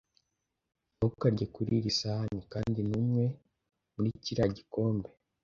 [0.95, 3.25] Ntukarye kuri iri sahani kandi ntunywe
[3.93, 5.07] muri kiriya gikombe